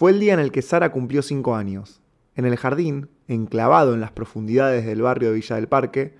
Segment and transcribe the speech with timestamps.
[0.00, 2.00] Fue el día en el que Sara cumplió cinco años.
[2.34, 6.14] En el jardín, enclavado en las profundidades del barrio de Villa del Parque,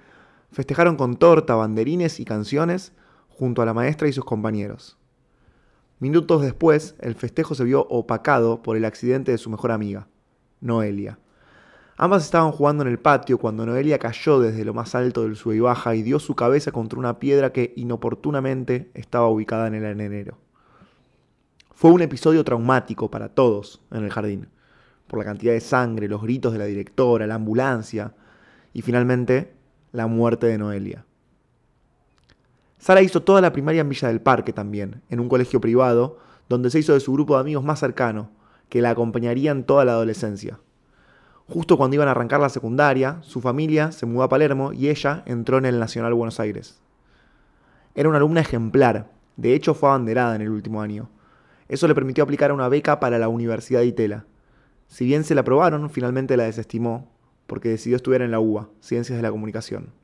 [0.52, 2.92] festejaron con torta, banderines y canciones
[3.30, 4.98] junto a la maestra y sus compañeros.
[5.98, 10.08] Minutos después, el festejo se vio opacado por el accidente de su mejor amiga,
[10.60, 11.18] Noelia.
[11.96, 15.56] Ambas estaban jugando en el patio cuando Noelia cayó desde lo más alto del sube
[15.56, 19.86] y baja y dio su cabeza contra una piedra que inoportunamente estaba ubicada en el
[19.86, 20.36] arenero.
[21.80, 24.48] Fue un episodio traumático para todos en el jardín,
[25.06, 28.12] por la cantidad de sangre, los gritos de la directora, la ambulancia
[28.74, 29.54] y finalmente
[29.90, 31.06] la muerte de Noelia.
[32.76, 36.18] Sara hizo toda la primaria en Villa del Parque también, en un colegio privado,
[36.50, 38.28] donde se hizo de su grupo de amigos más cercano,
[38.68, 40.60] que la acompañarían toda la adolescencia.
[41.48, 45.22] Justo cuando iban a arrancar la secundaria, su familia se mudó a Palermo y ella
[45.24, 46.78] entró en el Nacional Buenos Aires.
[47.94, 51.08] Era una alumna ejemplar, de hecho fue abanderada en el último año.
[51.70, 54.26] Eso le permitió aplicar a una beca para la Universidad de Itela.
[54.88, 57.10] Si bien se la aprobaron, finalmente la desestimó
[57.46, 59.94] porque decidió estudiar en la UBA, Ciencias de la Comunicación,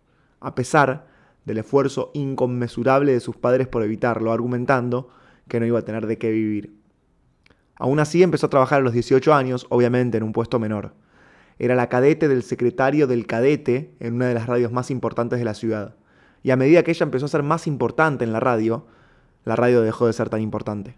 [0.41, 1.07] a pesar
[1.45, 5.11] del esfuerzo inconmensurable de sus padres por evitarlo, argumentando
[5.47, 6.75] que no iba a tener de qué vivir.
[7.75, 10.95] Aún así empezó a trabajar a los 18 años, obviamente en un puesto menor
[11.59, 15.45] era la cadete del secretario del cadete en una de las radios más importantes de
[15.45, 15.97] la ciudad.
[16.43, 18.87] Y a medida que ella empezó a ser más importante en la radio,
[19.45, 20.97] la radio dejó de ser tan importante.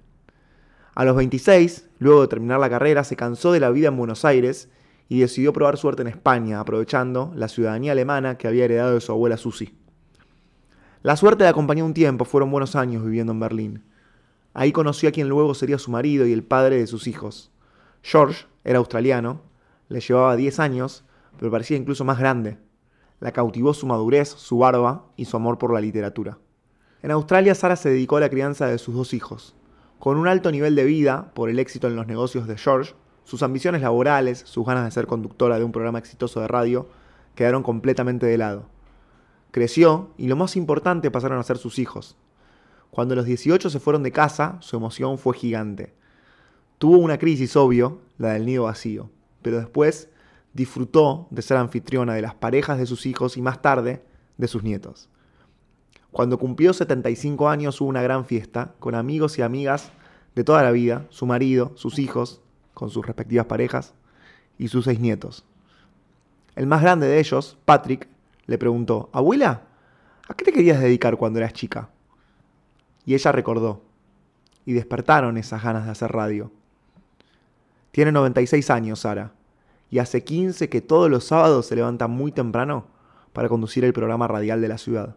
[0.98, 4.24] A los 26, luego de terminar la carrera, se cansó de la vida en Buenos
[4.24, 4.68] Aires
[5.08, 9.12] y decidió probar suerte en España, aprovechando la ciudadanía alemana que había heredado de su
[9.12, 9.78] abuela Susi.
[11.04, 13.84] La suerte le acompañó un tiempo, fueron buenos años viviendo en Berlín.
[14.54, 17.52] Ahí conoció a quien luego sería su marido y el padre de sus hijos.
[18.02, 19.42] George era australiano
[19.88, 21.04] le llevaba 10 años,
[21.38, 22.58] pero parecía incluso más grande.
[23.20, 26.38] La cautivó su madurez, su barba y su amor por la literatura.
[27.04, 29.54] En Australia, Sara se dedicó a la crianza de sus dos hijos.
[29.98, 33.42] Con un alto nivel de vida, por el éxito en los negocios de George, sus
[33.42, 36.88] ambiciones laborales, sus ganas de ser conductora de un programa exitoso de radio,
[37.34, 38.66] quedaron completamente de lado.
[39.50, 42.16] Creció y lo más importante pasaron a ser sus hijos.
[42.90, 45.94] Cuando los 18 se fueron de casa, su emoción fue gigante.
[46.78, 49.10] Tuvo una crisis, obvio, la del nido vacío
[49.42, 50.10] pero después
[50.52, 54.02] disfrutó de ser anfitriona de las parejas de sus hijos y más tarde
[54.36, 55.08] de sus nietos.
[56.10, 59.90] Cuando cumplió 75 años hubo una gran fiesta con amigos y amigas
[60.34, 62.40] de toda la vida, su marido, sus hijos,
[62.72, 63.94] con sus respectivas parejas,
[64.56, 65.44] y sus seis nietos.
[66.56, 68.08] El más grande de ellos, Patrick,
[68.46, 69.62] le preguntó, Abuela,
[70.26, 71.90] ¿a qué te querías dedicar cuando eras chica?
[73.04, 73.82] Y ella recordó,
[74.64, 76.50] y despertaron esas ganas de hacer radio.
[77.90, 79.32] Tiene 96 años, Sara,
[79.90, 82.86] y hace 15 que todos los sábados se levanta muy temprano
[83.32, 85.16] para conducir el programa radial de la ciudad.